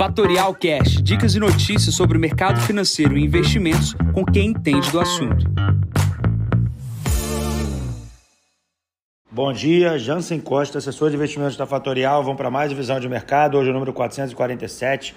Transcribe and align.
Fatorial 0.00 0.54
Cash, 0.54 1.02
dicas 1.02 1.34
e 1.34 1.38
notícias 1.38 1.94
sobre 1.94 2.16
o 2.16 2.20
mercado 2.20 2.58
financeiro 2.62 3.18
e 3.18 3.22
investimentos 3.22 3.94
com 4.14 4.24
quem 4.24 4.46
entende 4.46 4.90
do 4.90 4.98
assunto. 4.98 5.44
Bom 9.30 9.52
dia, 9.52 9.98
Jansen 9.98 10.40
Costa, 10.40 10.78
assessor 10.78 11.10
de 11.10 11.16
investimentos 11.16 11.54
da 11.54 11.66
Fatorial. 11.66 12.22
Vamos 12.22 12.38
para 12.38 12.50
mais 12.50 12.72
visão 12.72 12.98
de 12.98 13.10
mercado, 13.10 13.58
hoje 13.58 13.68
é 13.68 13.72
o 13.72 13.74
número 13.74 13.92
447. 13.92 15.14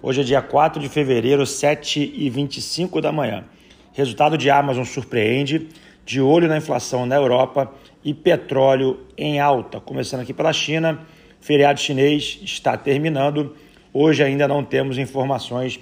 Hoje 0.00 0.20
é 0.20 0.24
dia 0.24 0.40
4 0.40 0.80
de 0.80 0.88
fevereiro, 0.88 1.42
7h25 1.42 3.00
da 3.00 3.10
manhã. 3.10 3.44
Resultado 3.92 4.38
de 4.38 4.48
Amazon 4.48 4.84
surpreende, 4.84 5.66
de 6.06 6.20
olho 6.20 6.46
na 6.46 6.56
inflação 6.56 7.04
na 7.04 7.16
Europa 7.16 7.68
e 8.04 8.14
petróleo 8.14 9.00
em 9.18 9.40
alta. 9.40 9.80
Começando 9.80 10.20
aqui 10.20 10.32
pela 10.32 10.52
China, 10.52 11.00
feriado 11.40 11.80
chinês 11.80 12.38
está 12.44 12.76
terminando. 12.76 13.56
Hoje 13.92 14.22
ainda 14.22 14.46
não 14.46 14.62
temos 14.62 14.98
informações 14.98 15.80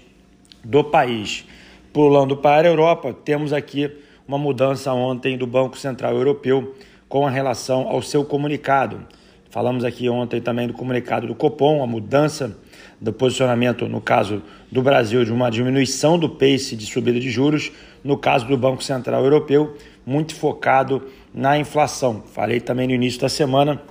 do 0.64 0.82
país. 0.82 1.44
Pulando 1.92 2.38
para 2.38 2.66
a 2.66 2.70
Europa, 2.70 3.12
temos 3.12 3.52
aqui 3.52 3.90
uma 4.26 4.38
mudança 4.38 4.94
ontem 4.94 5.36
do 5.36 5.46
Banco 5.46 5.76
Central 5.76 6.14
Europeu 6.14 6.74
com 7.06 7.26
relação 7.26 7.86
ao 7.86 8.00
seu 8.00 8.24
comunicado. 8.24 9.06
Falamos 9.50 9.84
aqui 9.84 10.08
ontem 10.08 10.40
também 10.40 10.66
do 10.66 10.72
comunicado 10.72 11.26
do 11.26 11.34
Copom, 11.34 11.82
a 11.82 11.86
mudança 11.86 12.56
do 12.98 13.12
posicionamento, 13.12 13.86
no 13.86 14.00
caso 14.00 14.42
do 14.72 14.80
Brasil, 14.80 15.22
de 15.22 15.32
uma 15.32 15.50
diminuição 15.50 16.18
do 16.18 16.30
pace 16.30 16.74
de 16.76 16.86
subida 16.86 17.20
de 17.20 17.30
juros, 17.30 17.70
no 18.02 18.16
caso 18.16 18.46
do 18.46 18.56
Banco 18.56 18.82
Central 18.82 19.22
Europeu, 19.22 19.76
muito 20.06 20.34
focado 20.34 21.08
na 21.34 21.58
inflação. 21.58 22.22
Falei 22.32 22.58
também 22.58 22.86
no 22.86 22.94
início 22.94 23.20
da 23.20 23.28
semana 23.28 23.82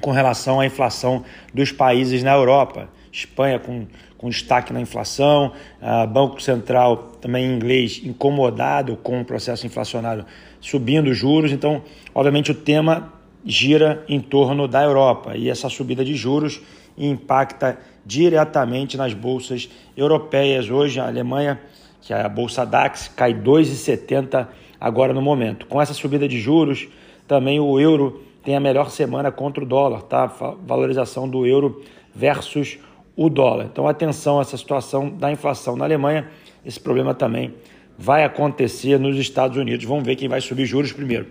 com 0.00 0.12
relação 0.12 0.60
à 0.60 0.66
inflação 0.66 1.24
dos 1.52 1.72
países 1.72 2.22
na 2.22 2.32
Europa. 2.32 2.88
Espanha 3.16 3.58
com, 3.58 3.86
com 4.18 4.28
destaque 4.28 4.72
na 4.72 4.80
inflação, 4.80 5.52
uh, 5.80 6.06
Banco 6.06 6.40
Central 6.42 7.12
também 7.20 7.46
inglês 7.46 8.00
incomodado 8.04 8.96
com 8.96 9.20
o 9.20 9.24
processo 9.24 9.66
inflacionário 9.66 10.26
subindo 10.60 11.12
juros. 11.14 11.50
Então, 11.50 11.82
obviamente, 12.14 12.50
o 12.50 12.54
tema 12.54 13.12
gira 13.44 14.04
em 14.06 14.20
torno 14.20 14.68
da 14.68 14.82
Europa 14.82 15.34
e 15.36 15.48
essa 15.48 15.68
subida 15.70 16.04
de 16.04 16.14
juros 16.14 16.60
impacta 16.98 17.78
diretamente 18.04 18.96
nas 18.96 19.14
bolsas 19.14 19.68
europeias. 19.96 20.68
Hoje, 20.68 21.00
a 21.00 21.06
Alemanha, 21.06 21.58
que 22.02 22.12
é 22.12 22.20
a 22.20 22.28
bolsa 22.28 22.66
DAX, 22.66 23.08
cai 23.08 23.32
2,70 23.32 24.46
agora 24.78 25.14
no 25.14 25.22
momento. 25.22 25.66
Com 25.66 25.80
essa 25.80 25.94
subida 25.94 26.28
de 26.28 26.38
juros, 26.38 26.86
também 27.26 27.58
o 27.60 27.80
euro 27.80 28.22
tem 28.44 28.54
a 28.54 28.60
melhor 28.60 28.90
semana 28.90 29.32
contra 29.32 29.64
o 29.64 29.66
dólar, 29.66 30.02
tá? 30.02 30.26
Valorização 30.66 31.28
do 31.28 31.46
euro 31.46 31.82
versus 32.14 32.78
o 33.16 33.30
dólar. 33.30 33.66
Então, 33.72 33.88
atenção 33.88 34.38
a 34.38 34.42
essa 34.42 34.56
situação 34.56 35.08
da 35.08 35.32
inflação 35.32 35.74
na 35.74 35.84
Alemanha. 35.84 36.28
Esse 36.64 36.78
problema 36.78 37.14
também 37.14 37.54
vai 37.98 38.24
acontecer 38.24 38.98
nos 38.98 39.16
Estados 39.16 39.56
Unidos. 39.56 39.84
Vamos 39.86 40.04
ver 40.04 40.16
quem 40.16 40.28
vai 40.28 40.40
subir 40.40 40.66
juros 40.66 40.92
primeiro. 40.92 41.26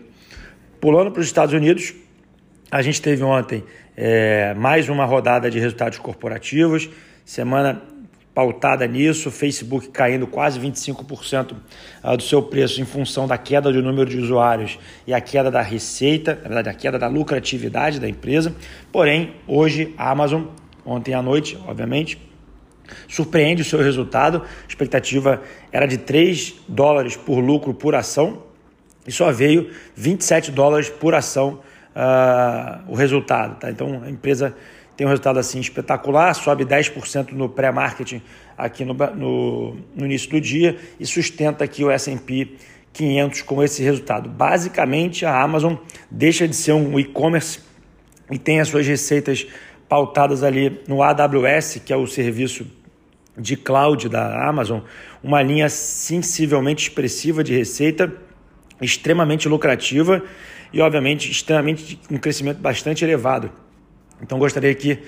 Pulando 0.82 1.12
para 1.12 1.22
os 1.22 1.28
Estados 1.28 1.54
Unidos, 1.54 1.94
a 2.72 2.82
gente 2.82 3.02
teve 3.02 3.24
ontem 3.24 3.64
é, 3.96 4.54
mais 4.56 4.90
uma 4.90 5.06
rodada 5.06 5.50
de 5.50 5.60
resultados 5.60 6.00
corporativos, 6.00 6.90
semana 7.24 7.82
pautada 8.36 8.86
nisso, 8.86 9.32
Facebook 9.32 9.88
caindo 9.88 10.28
quase 10.28 10.60
25% 10.60 11.56
ah, 12.04 12.18
do 12.18 12.22
seu 12.22 12.44
preço 12.44 12.82
em 12.82 12.86
função 12.86 13.26
da 13.26 13.38
queda 13.38 13.72
do 13.72 13.82
número 13.82 14.10
de 14.10 14.18
usuários 14.18 14.78
e 15.08 15.14
a 15.14 15.22
queda 15.22 15.50
da 15.50 15.62
receita, 15.62 16.36
na 16.36 16.50
verdade, 16.50 16.70
a 16.70 16.74
queda 16.74 17.00
da 17.00 17.08
lucratividade 17.08 17.98
da 17.98 18.10
empresa. 18.10 18.54
Porém, 18.92 19.36
hoje 19.48 19.94
a 19.98 20.12
Amazon, 20.12 20.44
ontem 20.86 21.14
à 21.14 21.22
noite, 21.22 21.58
obviamente, 21.68 22.20
surpreende 23.08 23.62
o 23.62 23.66
seu 23.66 23.80
resultado. 23.80 24.44
A 24.44 24.68
expectativa 24.68 25.42
era 25.72 25.88
de 25.88 25.98
3 25.98 26.56
dólares 26.68 27.16
por 27.16 27.40
lucro 27.40 27.74
por 27.74 27.96
ação 27.96 28.44
e 29.08 29.12
só 29.12 29.32
veio 29.32 29.70
27 29.96 30.52
dólares 30.52 30.90
por 30.90 31.14
ação 31.14 31.62
uh, 31.96 32.92
o 32.92 32.96
resultado. 32.96 33.60
Tá? 33.60 33.70
Então 33.70 34.02
a 34.04 34.10
empresa 34.10 34.56
tem 34.96 35.06
um 35.06 35.10
resultado 35.10 35.40
assim 35.40 35.60
espetacular, 35.60 36.34
sobe 36.34 36.66
10% 36.66 37.32
no 37.32 37.50
pré-marketing 37.50 38.22
aqui 38.58 38.86
no, 38.86 38.94
no, 38.94 39.78
no, 39.94 40.06
início 40.06 40.30
do 40.30 40.40
dia 40.40 40.78
e 41.00 41.06
sustenta 41.06 41.66
aqui 41.66 41.84
o 41.84 41.92
S&P 41.92 42.56
500 42.94 43.42
com 43.42 43.62
esse 43.62 43.84
resultado. 43.84 44.30
Basicamente, 44.30 45.26
a 45.26 45.42
Amazon 45.42 45.76
deixa 46.10 46.48
de 46.48 46.56
ser 46.56 46.72
um 46.72 46.98
e-commerce 46.98 47.60
e 48.32 48.38
tem 48.38 48.62
as 48.62 48.70
suas 48.70 48.88
receitas 48.88 49.46
pautadas 49.88 50.44
ali 50.44 50.82
no 50.88 51.02
AWS, 51.02 51.82
que 51.86 51.94
é 51.94 51.96
o 51.96 52.08
serviço 52.08 52.66
de 53.38 53.56
cloud 53.56 54.08
da 54.10 54.48
Amazon, 54.48 54.80
uma 55.24 55.42
linha 55.42 55.70
sensivelmente 55.70 56.88
expressiva 56.88 57.44
de 57.44 57.54
receita, 57.56 58.12
extremamente 58.82 59.48
lucrativa 59.48 60.24
e, 60.72 60.82
obviamente, 60.82 61.30
extremamente 61.30 62.00
um 62.10 62.18
crescimento 62.18 62.60
bastante 62.60 63.04
elevado. 63.04 63.52
Então, 64.22 64.40
gostaria 64.40 64.74
que 64.74 65.00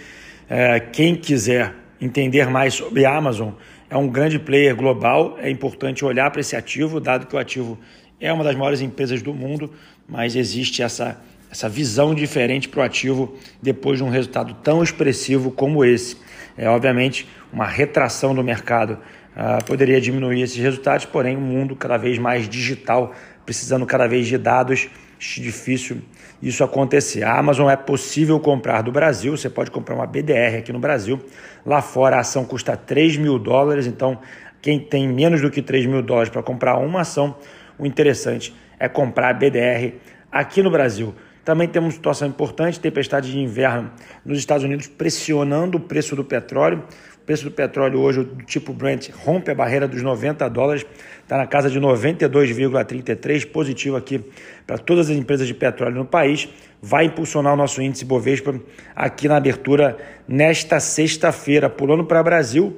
é, 0.49 0.79
quem 0.79 1.16
quiser 1.16 1.73
entender 1.99 2.49
mais 2.49 2.73
sobre 2.73 3.05
a 3.05 3.16
Amazon, 3.16 3.51
é 3.89 3.97
um 3.97 4.07
grande 4.07 4.37
player 4.37 4.75
global, 4.75 5.37
é 5.39 5.49
importante 5.49 6.03
olhar 6.03 6.29
para 6.29 6.41
esse 6.41 6.55
ativo, 6.55 6.99
dado 6.99 7.25
que 7.25 7.35
o 7.35 7.39
ativo 7.39 7.79
é 8.19 8.31
uma 8.31 8.43
das 8.43 8.55
maiores 8.55 8.81
empresas 8.81 9.21
do 9.21 9.33
mundo, 9.33 9.71
mas 10.07 10.35
existe 10.35 10.81
essa 10.81 11.19
essa 11.52 11.69
visão 11.69 12.13
diferente 12.13 12.68
para 12.68 12.81
o 12.81 12.84
ativo 12.84 13.35
depois 13.62 13.97
de 13.97 14.03
um 14.03 14.09
resultado 14.09 14.53
tão 14.63 14.84
expressivo 14.84 15.52
como 15.52 15.84
esse. 15.84 16.18
É 16.58 16.69
obviamente 16.69 17.28
uma 17.52 17.66
retração 17.66 18.34
do 18.35 18.44
mercado 18.44 19.00
uh, 19.38 19.63
poderia 19.66 20.02
diminuir 20.02 20.41
esses 20.41 20.58
resultados, 20.58 21.06
porém 21.06 21.38
um 21.38 21.41
mundo 21.41 21.75
cada 21.75 21.97
vez 21.97 22.18
mais 22.18 22.50
digital, 22.50 23.13
precisando 23.46 23.85
cada 23.85 24.08
vez 24.08 24.28
de 24.28 24.38
dados, 24.38 24.90
difícil 25.19 26.02
isso 26.41 26.63
acontecer. 26.63 27.24
A 27.24 27.38
Amazon 27.38 27.69
é 27.69 27.75
possível 27.75 28.40
comprar 28.40 28.81
do 28.81 28.91
Brasil, 28.91 29.35
você 29.35 29.50
pode 29.50 29.72
comprar 29.72 29.96
uma 29.96 30.06
BDR 30.06 30.58
aqui 30.59 30.72
no 30.72 30.79
Brasil. 30.79 31.19
Lá 31.66 31.81
fora 31.81 32.18
a 32.18 32.19
ação 32.19 32.46
custa 32.46 32.75
3 32.75 33.18
mil 33.18 33.40
dólares, 33.40 33.88
então 33.88 34.19
quem 34.62 34.79
tem 34.79 35.08
menos 35.08 35.41
do 35.41 35.50
que 35.50 35.62
3 35.62 35.85
mil 35.85 36.02
dólares 36.02 36.29
para 36.29 36.44
comprar 36.44 36.78
uma 36.78 37.02
ação, 37.02 37.35
o 37.79 37.85
interessante 37.85 38.53
é 38.79 38.88
comprar 38.88 39.29
a 39.29 39.34
BDR 39.34 39.94
aqui 40.31 40.62
no 40.62 40.69
Brasil. 40.69 41.16
Também 41.47 41.66
temos 41.66 41.94
situação 41.94 42.28
importante, 42.28 42.78
tempestade 42.78 43.31
de 43.31 43.40
inverno 43.40 43.90
nos 44.25 44.38
Estados 44.38 44.66
Unidos 44.66 44.88
pressionando 44.88 45.78
o 45.78 45.80
preço 45.80 46.13
do 46.13 46.22
petróleo. 46.22 46.84
O 47.16 47.25
preço 47.25 47.46
do 47.46 47.52
petróleo 47.52 48.02
hoje, 48.02 48.22
do 48.22 48.44
tipo 48.44 48.74
Brent, 48.74 49.12
rompe 49.24 49.50
a 49.50 49.56
barreira 49.56 49.88
dos 49.88 50.02
90 50.03 50.46
dólares, 50.50 50.85
está 51.24 51.38
na 51.38 51.47
casa 51.47 51.69
de 51.69 51.80
92,33, 51.80 53.50
positivo 53.50 53.96
aqui 53.96 54.22
para 54.66 54.78
todas 54.78 55.09
as 55.09 55.16
empresas 55.16 55.47
de 55.47 55.53
petróleo 55.53 55.96
no 55.96 56.06
país. 56.06 56.50
Vai 56.81 57.06
impulsionar 57.06 57.53
o 57.53 57.56
nosso 57.56 57.81
índice 57.81 58.03
Bovespa 58.03 58.53
aqui 58.94 59.29
na 59.29 59.38
abertura 59.38 59.96
nesta 60.28 60.81
sexta-feira. 60.81 61.69
Pulando 61.69 62.03
para 62.03 62.19
o 62.19 62.24
Brasil, 62.25 62.78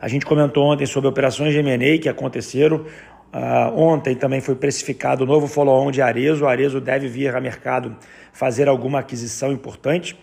a 0.00 0.08
gente 0.08 0.26
comentou 0.26 0.64
ontem 0.64 0.86
sobre 0.86 1.08
operações 1.08 1.52
de 1.52 1.60
M&A 1.60 1.98
que 2.00 2.08
aconteceram. 2.08 2.84
Uh, 3.32 3.78
ontem 3.78 4.16
também 4.16 4.40
foi 4.40 4.56
precificado 4.56 5.22
o 5.22 5.26
novo 5.26 5.46
follow-on 5.46 5.90
de 5.90 6.02
Arezo. 6.02 6.44
O 6.44 6.48
Arezo 6.48 6.80
deve 6.80 7.08
vir 7.08 7.34
a 7.34 7.40
mercado 7.40 7.96
fazer 8.32 8.68
alguma 8.68 9.00
aquisição 9.00 9.52
importante. 9.52 10.18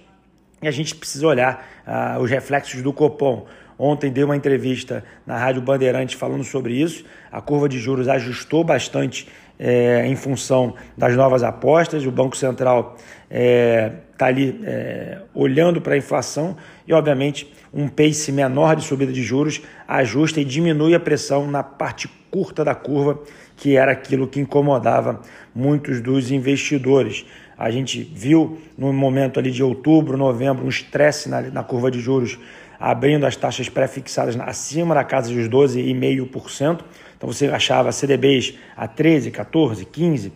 E 0.61 0.67
a 0.67 0.71
gente 0.71 0.95
precisa 0.95 1.25
olhar 1.25 1.65
uh, 1.87 2.21
os 2.21 2.29
reflexos 2.29 2.81
do 2.81 2.91
Copom. 2.91 3.45
Ontem 3.79 4.11
dei 4.11 4.23
uma 4.23 4.35
entrevista 4.35 5.03
na 5.25 5.37
Rádio 5.37 5.61
Bandeirantes 5.61 6.15
falando 6.15 6.43
sobre 6.43 6.73
isso. 6.73 7.05
A 7.31 7.39
curva 7.39 7.69
de 7.69 7.79
juros 7.79 8.07
ajustou 8.07 8.63
bastante 8.63 9.27
é, 9.59 10.05
em 10.07 10.15
função 10.15 10.75
das 10.97 11.15
novas 11.15 11.43
apostas. 11.43 12.05
O 12.05 12.11
Banco 12.11 12.35
Central 12.37 12.95
está 12.95 13.07
é, 13.29 13.91
tá 14.17 14.25
ali 14.27 14.59
é, 14.63 15.19
olhando 15.33 15.81
para 15.81 15.95
a 15.95 15.97
inflação 15.97 16.55
e, 16.87 16.93
obviamente, 16.93 17.51
um 17.73 17.87
pace 17.87 18.31
menor 18.31 18.75
de 18.75 18.83
subida 18.83 19.11
de 19.11 19.21
juros 19.21 19.61
ajusta 19.87 20.39
e 20.39 20.45
diminui 20.45 20.95
a 20.95 20.99
pressão 20.99 21.49
na 21.49 21.63
parte 21.63 22.09
curta 22.31 22.63
da 22.63 22.75
curva, 22.75 23.19
que 23.55 23.75
era 23.75 23.91
aquilo 23.91 24.27
que 24.27 24.39
incomodava 24.39 25.21
muitos 25.53 26.01
dos 26.01 26.31
investidores. 26.31 27.25
A 27.57 27.71
gente 27.71 28.03
viu 28.03 28.59
no 28.77 28.93
momento 28.93 29.39
ali 29.39 29.49
de 29.49 29.63
outubro, 29.63 30.15
novembro, 30.15 30.63
um 30.63 30.69
estresse 30.69 31.27
na, 31.27 31.41
na 31.41 31.63
curva 31.63 31.89
de 31.89 31.99
juros, 31.99 32.37
abrindo 32.79 33.25
as 33.25 33.35
taxas 33.35 33.69
pré-fixadas 33.69 34.39
acima 34.39 34.95
da 34.95 35.03
casa 35.03 35.33
dos 35.33 35.47
12,5%. 35.47 36.81
Então 37.17 37.31
você 37.31 37.47
achava 37.47 37.91
CDBs 37.91 38.53
a 38.75 38.87
13, 38.87 39.31
14, 39.31 39.85
15. 39.85 40.31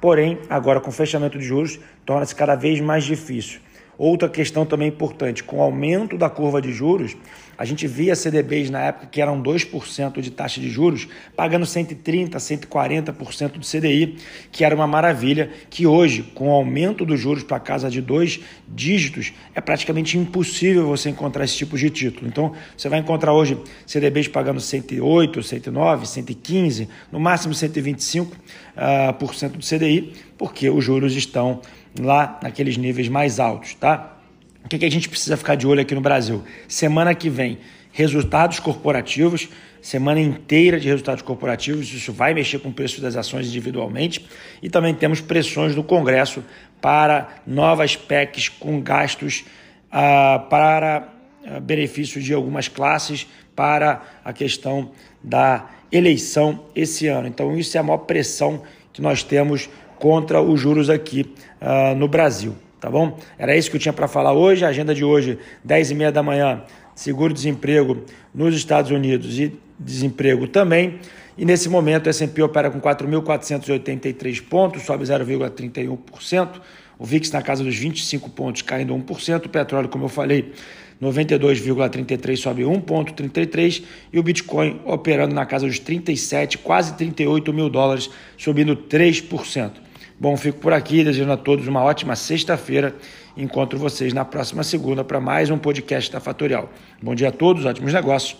Porém, 0.00 0.38
agora 0.48 0.80
com 0.80 0.90
o 0.90 0.92
fechamento 0.92 1.38
de 1.38 1.44
juros, 1.44 1.78
torna-se 2.04 2.34
cada 2.34 2.54
vez 2.54 2.80
mais 2.80 3.04
difícil. 3.04 3.60
Outra 3.98 4.28
questão 4.28 4.64
também 4.64 4.88
importante, 4.88 5.44
com 5.44 5.58
o 5.58 5.62
aumento 5.62 6.16
da 6.16 6.30
curva 6.30 6.62
de 6.62 6.72
juros, 6.72 7.16
a 7.58 7.64
gente 7.64 7.86
via 7.86 8.16
CDBs 8.16 8.70
na 8.70 8.80
época 8.80 9.06
que 9.06 9.20
eram 9.20 9.40
2% 9.42 10.20
de 10.20 10.30
taxa 10.30 10.60
de 10.60 10.70
juros, 10.70 11.06
pagando 11.36 11.66
130%, 11.66 12.30
140% 12.30 13.52
do 13.52 13.66
CDI, 13.66 14.16
que 14.50 14.64
era 14.64 14.74
uma 14.74 14.86
maravilha, 14.86 15.50
que 15.68 15.86
hoje, 15.86 16.22
com 16.34 16.48
o 16.48 16.52
aumento 16.52 17.04
dos 17.04 17.20
juros 17.20 17.42
para 17.42 17.60
casa 17.60 17.90
de 17.90 18.00
dois 18.00 18.40
dígitos, 18.66 19.32
é 19.54 19.60
praticamente 19.60 20.16
impossível 20.16 20.86
você 20.86 21.10
encontrar 21.10 21.44
esse 21.44 21.56
tipo 21.56 21.76
de 21.76 21.90
título. 21.90 22.26
Então, 22.26 22.52
você 22.76 22.88
vai 22.88 22.98
encontrar 22.98 23.32
hoje 23.32 23.58
CDBs 23.86 24.28
pagando 24.28 24.58
108%, 24.58 25.36
109%, 25.38 26.02
115%, 26.02 26.88
no 27.12 27.20
máximo 27.20 27.54
125% 27.54 28.26
uh, 28.26 29.12
por 29.18 29.34
cento 29.34 29.58
do 29.58 29.64
CDI, 29.64 30.14
porque 30.38 30.68
os 30.68 30.82
juros 30.82 31.14
estão 31.14 31.60
lá 31.98 32.38
naqueles 32.42 32.76
níveis 32.76 33.08
mais 33.08 33.38
altos, 33.38 33.74
tá? 33.74 34.16
O 34.64 34.68
que, 34.68 34.78
que 34.78 34.84
a 34.84 34.90
gente 34.90 35.08
precisa 35.08 35.36
ficar 35.36 35.54
de 35.56 35.66
olho 35.66 35.80
aqui 35.80 35.94
no 35.94 36.00
Brasil? 36.00 36.42
Semana 36.68 37.14
que 37.14 37.28
vem, 37.28 37.58
resultados 37.92 38.60
corporativos, 38.60 39.48
semana 39.80 40.20
inteira 40.20 40.78
de 40.78 40.88
resultados 40.88 41.22
corporativos, 41.22 41.92
isso 41.92 42.12
vai 42.12 42.32
mexer 42.32 42.60
com 42.60 42.68
o 42.68 42.72
preço 42.72 43.00
das 43.00 43.16
ações 43.16 43.48
individualmente 43.48 44.24
e 44.62 44.70
também 44.70 44.94
temos 44.94 45.20
pressões 45.20 45.74
do 45.74 45.82
Congresso 45.82 46.44
para 46.80 47.28
novas 47.46 47.96
PECs 47.96 48.48
com 48.48 48.80
gastos 48.80 49.44
uh, 49.88 50.48
para 50.48 51.08
uh, 51.44 51.60
benefícios 51.60 52.24
de 52.24 52.32
algumas 52.32 52.68
classes 52.68 53.26
para 53.54 54.02
a 54.24 54.32
questão 54.32 54.92
da 55.22 55.68
eleição 55.90 56.64
esse 56.74 57.08
ano. 57.08 57.28
Então, 57.28 57.56
isso 57.58 57.76
é 57.76 57.80
a 57.80 57.82
maior 57.82 57.98
pressão 57.98 58.62
que 58.92 59.02
nós 59.02 59.22
temos 59.22 59.68
contra 60.02 60.42
os 60.42 60.60
juros 60.60 60.90
aqui 60.90 61.32
uh, 61.60 61.94
no 61.94 62.08
Brasil, 62.08 62.56
tá 62.80 62.90
bom? 62.90 63.20
Era 63.38 63.56
isso 63.56 63.70
que 63.70 63.76
eu 63.76 63.80
tinha 63.80 63.92
para 63.92 64.08
falar 64.08 64.32
hoje. 64.32 64.64
A 64.64 64.68
agenda 64.68 64.92
de 64.92 65.04
hoje, 65.04 65.38
10 65.62 65.92
e 65.92 65.94
meia 65.94 66.10
da 66.10 66.24
manhã, 66.24 66.64
seguro-desemprego 66.92 68.02
nos 68.34 68.52
Estados 68.56 68.90
Unidos 68.90 69.38
e 69.38 69.56
desemprego 69.78 70.48
também. 70.48 70.98
E 71.38 71.44
nesse 71.44 71.68
momento, 71.68 72.08
o 72.08 72.10
S&P 72.10 72.42
opera 72.42 72.68
com 72.68 72.80
4.483 72.80 74.42
pontos, 74.42 74.82
sobe 74.82 75.04
0,31%. 75.04 76.60
O 76.98 77.04
VIX 77.04 77.30
na 77.30 77.40
casa 77.40 77.62
dos 77.62 77.76
25 77.76 78.28
pontos, 78.30 78.62
caindo 78.62 78.92
1%. 78.92 79.46
O 79.46 79.48
petróleo, 79.48 79.88
como 79.88 80.06
eu 80.06 80.08
falei, 80.08 80.52
92,33 81.00 82.36
sobe 82.36 82.62
1,33 82.64 83.84
e 84.12 84.18
o 84.18 84.22
Bitcoin 84.22 84.80
operando 84.84 85.32
na 85.32 85.46
casa 85.46 85.64
dos 85.64 85.78
37, 85.78 86.58
quase 86.58 86.94
38 86.94 87.52
mil 87.52 87.70
dólares, 87.70 88.10
subindo 88.36 88.76
3%. 88.76 89.91
Bom, 90.18 90.36
fico 90.36 90.58
por 90.58 90.72
aqui, 90.72 91.02
desejando 91.02 91.32
a 91.32 91.36
todos 91.36 91.66
uma 91.66 91.82
ótima 91.82 92.14
sexta-feira. 92.14 92.94
Encontro 93.36 93.78
vocês 93.78 94.12
na 94.12 94.24
próxima 94.24 94.62
segunda 94.62 95.02
para 95.02 95.20
mais 95.20 95.50
um 95.50 95.58
podcast 95.58 96.10
da 96.12 96.20
Fatorial. 96.20 96.70
Bom 97.02 97.14
dia 97.14 97.28
a 97.28 97.32
todos, 97.32 97.64
ótimos 97.64 97.92
negócios. 97.92 98.36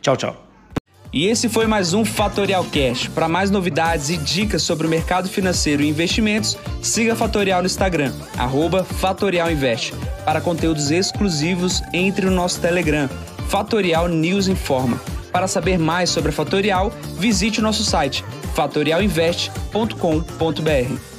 Tchau, 0.00 0.16
tchau. 0.16 0.46
E 1.12 1.26
esse 1.26 1.48
foi 1.48 1.66
mais 1.66 1.92
um 1.92 2.04
Fatorial 2.04 2.64
Cash. 2.64 3.08
Para 3.08 3.28
mais 3.28 3.50
novidades 3.50 4.10
e 4.10 4.16
dicas 4.16 4.62
sobre 4.62 4.86
o 4.86 4.90
mercado 4.90 5.28
financeiro 5.28 5.82
e 5.82 5.88
investimentos, 5.88 6.56
siga 6.80 7.14
a 7.14 7.16
Fatorial 7.16 7.60
no 7.60 7.66
Instagram, 7.66 8.12
@fatorialinvest. 8.84 9.92
Para 10.24 10.40
conteúdos 10.40 10.92
exclusivos, 10.92 11.82
entre 11.92 12.26
no 12.26 12.32
nosso 12.32 12.60
Telegram, 12.60 13.08
Fatorial 13.48 14.06
News 14.06 14.46
Informa. 14.46 15.00
Para 15.32 15.48
saber 15.48 15.78
mais 15.78 16.10
sobre 16.10 16.30
a 16.30 16.32
Fatorial, 16.32 16.92
visite 17.18 17.58
o 17.58 17.62
nosso 17.62 17.82
site 17.82 18.24
fatorialinvest.com.br. 18.54 21.09